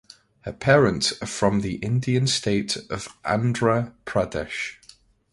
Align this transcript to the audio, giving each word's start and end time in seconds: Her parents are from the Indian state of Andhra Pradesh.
Her 0.45 0.51
parents 0.51 1.13
are 1.21 1.27
from 1.27 1.61
the 1.61 1.75
Indian 1.75 2.25
state 2.25 2.75
of 2.89 3.07
Andhra 3.23 3.93
Pradesh. 4.03 4.77